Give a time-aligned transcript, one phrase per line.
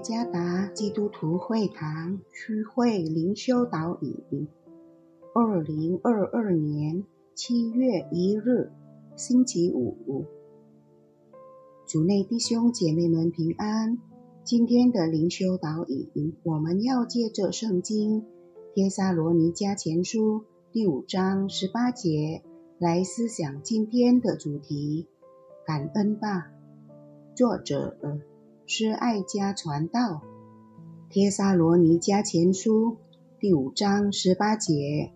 [0.00, 4.48] 加达基督徒会堂区会灵修导引，
[5.34, 7.04] 二零二二年
[7.34, 8.70] 七月一日，
[9.16, 10.24] 星期五。
[11.86, 13.98] 主内弟兄姐妹们平安。
[14.44, 18.22] 今天的灵修导引，我们要借着圣经
[18.74, 20.40] 《帖撒罗尼迦前书》
[20.72, 22.42] 第五章十八节
[22.78, 25.06] 来思想今天的主题：
[25.66, 26.50] 感恩吧。
[27.34, 27.96] 作者。
[28.70, 30.00] 是爱家传道，
[31.08, 32.90] 《帖撒罗尼迦前书》
[33.40, 35.10] 第五章十八节：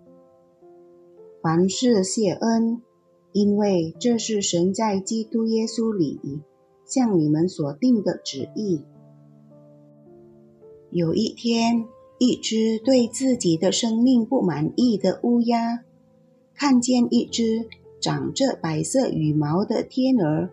[1.43, 2.81] 凡事谢恩，
[3.33, 6.19] 因为这是神在基督耶稣里
[6.87, 8.87] 向你们所定的旨意。
[10.91, 11.85] 有一天，
[12.17, 15.85] 一只对自己的生命不满意的乌鸦，
[16.55, 17.69] 看见一只
[18.01, 20.49] 长着白色羽毛的天鹅，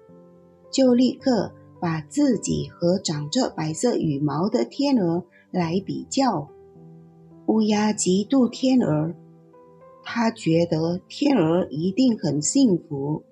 [0.70, 1.54] 就立刻。
[1.80, 6.50] 把自己和长着白色羽毛的天鹅来比较，
[7.48, 9.14] 乌鸦嫉妒天鹅，
[10.04, 13.24] 他觉得天鹅一定很幸福，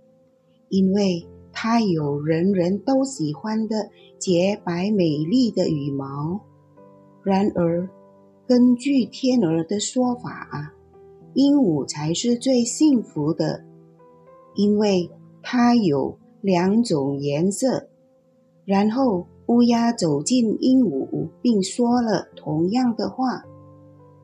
[0.70, 3.89] 因为它有人人都喜欢的
[4.20, 6.42] 洁白美丽的羽毛。
[7.23, 7.89] 然而，
[8.48, 10.73] 根据天鹅的说法，
[11.34, 13.66] 鹦鹉才是最幸福的，
[14.56, 15.11] 因为
[15.42, 17.89] 它有两种颜色。
[18.68, 23.46] 然后，乌鸦走进鹦鹉，并说了同样的话。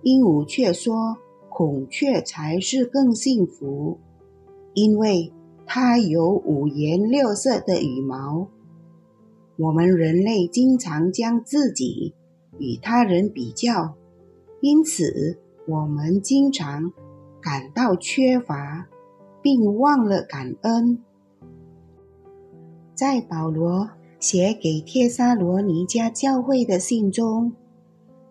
[0.02, 1.16] 鹦鹉却说
[1.48, 4.00] ：“孔雀才是更幸福，
[4.74, 5.32] 因为
[5.66, 8.50] 它有五颜六色的羽毛。”
[9.56, 12.14] 我们人类经常将自己
[12.60, 13.96] 与他人比较，
[14.60, 16.92] 因此我们经常
[17.42, 18.90] 感到缺乏，
[19.42, 21.02] 并忘了感恩。
[22.94, 23.88] 在保罗。
[24.24, 27.52] 写给帖撒罗尼迦教会的信中，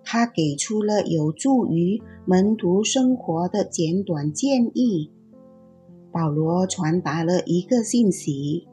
[0.03, 5.11] 他给出了有助于门徒生活的简短建议。
[6.11, 8.67] 保罗传达了一个信息，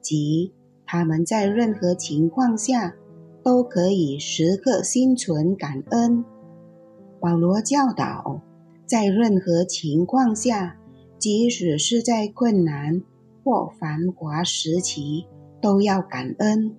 [0.00, 0.52] 即
[0.86, 2.94] 他们在任何情况下
[3.42, 6.24] 都可以时刻心存感恩。
[7.18, 8.40] 保罗教导，
[8.86, 10.78] 在任何情况下，
[11.18, 13.02] 即使是在困难
[13.42, 15.26] 或繁华时期。
[15.60, 16.76] 都要感恩。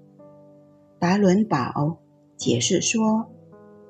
[0.99, 1.97] 达伦堡
[2.35, 3.27] 解释说：“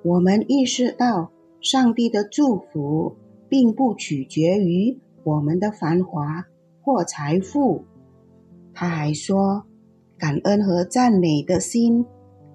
[0.03, 1.31] 我们意识到
[1.62, 3.16] 上帝的祝福
[3.50, 6.46] 并不取决于我们的繁华
[6.81, 7.86] 或财富。”
[8.74, 9.66] 他还说
[10.18, 12.06] ：“感恩和赞美的心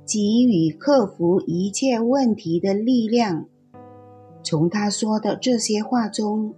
[0.06, 3.46] 给予克服一切问题的力量。”
[4.44, 6.54] 从他说的这些话中，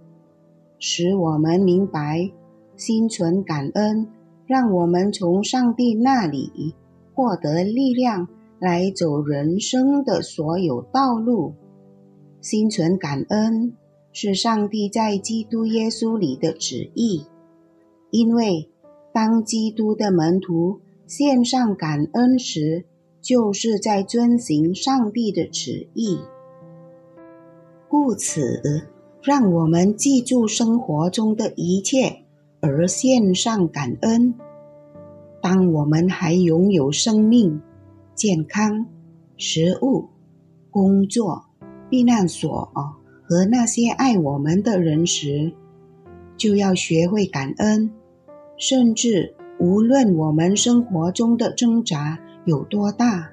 [0.79, 2.31] 使我们明白
[2.75, 4.07] 心存感恩。
[4.47, 6.75] 让我们从上帝那里
[7.13, 8.27] 获得力量，
[8.59, 11.53] 来走人生的所有道路。
[12.41, 13.73] 心存感恩
[14.11, 17.25] 是上帝在基督耶稣里的旨意，
[18.11, 18.69] 因为
[19.11, 22.85] 当基督的门徒献上感恩时，
[23.21, 26.19] 就是在遵行上帝的旨意。
[27.87, 28.87] 故此，
[29.23, 32.24] 让我们记住生活中的一切。
[32.65, 34.33] 而献上感恩。
[35.39, 37.61] 当我们还拥有生命、
[38.15, 38.87] 健康、
[39.37, 40.09] 食物、
[40.71, 41.45] 工作、
[41.91, 42.71] 避难所
[43.21, 45.53] 和那些爱我们的人时，
[46.35, 47.91] 就要学会感恩。
[48.57, 53.29] 甚至无论我们生活中的挣扎有多大，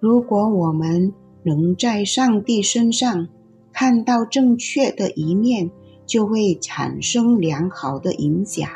[0.00, 3.28] 如果我们能在上帝身上
[3.74, 5.70] 看到正确的一面。
[6.08, 8.68] 就会产生良好的影响。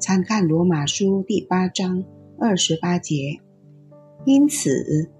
[0.00, 2.02] 参看罗马书第八章
[2.40, 3.38] 二十八节。
[4.24, 5.10] 因此，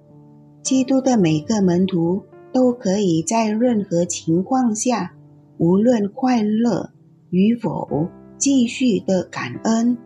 [0.62, 5.14] 基督的每个门徒都可以在任何情况下，
[5.58, 6.90] 无论快乐
[7.31, 8.08] 与否，
[8.38, 9.96] 继续的感恩，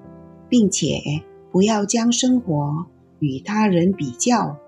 [0.48, 0.98] 并且
[1.52, 2.84] 不要将生活
[3.20, 4.58] 与他人比较。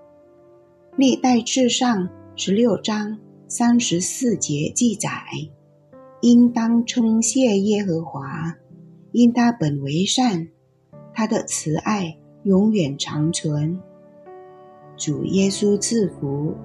[0.95, 5.09] 历代至上十六章三十四节记载。
[6.23, 8.55] 应当称谢耶和华，
[9.11, 10.47] 因他本为善，
[11.13, 13.77] 他的慈爱永远长存。
[14.95, 16.55] 主耶稣赐福。